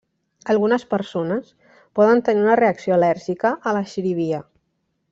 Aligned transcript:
Algunes 0.53 0.85
persones 0.93 1.51
poden 1.99 2.25
tenir 2.31 2.43
una 2.47 2.57
reacció 2.63 2.97
al·lèrgica 2.99 3.55
a 3.73 3.79
la 3.81 3.89
xirivia. 3.95 4.43